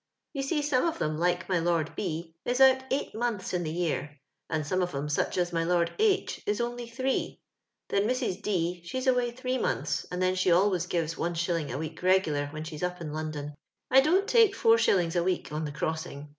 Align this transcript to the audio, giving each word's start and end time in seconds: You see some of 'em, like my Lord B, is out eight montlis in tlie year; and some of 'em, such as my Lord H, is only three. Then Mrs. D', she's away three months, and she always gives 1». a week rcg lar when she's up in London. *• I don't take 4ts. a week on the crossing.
You 0.33 0.41
see 0.41 0.63
some 0.63 0.87
of 0.87 0.99
'em, 0.99 1.19
like 1.19 1.47
my 1.47 1.59
Lord 1.59 1.95
B, 1.95 2.33
is 2.43 2.59
out 2.59 2.81
eight 2.89 3.13
montlis 3.13 3.53
in 3.53 3.63
tlie 3.63 3.75
year; 3.75 4.19
and 4.49 4.65
some 4.65 4.81
of 4.81 4.95
'em, 4.95 5.07
such 5.09 5.37
as 5.37 5.53
my 5.53 5.63
Lord 5.63 5.91
H, 5.99 6.41
is 6.47 6.59
only 6.59 6.87
three. 6.87 7.39
Then 7.89 8.07
Mrs. 8.07 8.41
D', 8.41 8.81
she's 8.83 9.05
away 9.05 9.29
three 9.29 9.59
months, 9.59 10.07
and 10.11 10.35
she 10.39 10.51
always 10.51 10.87
gives 10.87 11.13
1». 11.19 11.69
a 11.71 11.77
week 11.77 12.01
rcg 12.01 12.33
lar 12.33 12.47
when 12.47 12.63
she's 12.63 12.81
up 12.81 12.99
in 12.99 13.13
London. 13.13 13.49
*• 13.49 13.53
I 13.91 14.01
don't 14.01 14.27
take 14.27 14.55
4ts. 14.55 15.15
a 15.15 15.23
week 15.23 15.51
on 15.51 15.65
the 15.65 15.71
crossing. 15.71 16.29